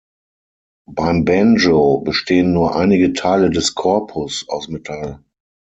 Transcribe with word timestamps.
Beim 0.89 1.25
Banjo 1.25 1.99
bestehen 1.99 2.53
nur 2.53 2.75
einige 2.75 3.13
Teile 3.13 3.51
des 3.51 3.75
Korpus 3.75 4.49
aus 4.49 4.67
Metall. 4.67 5.23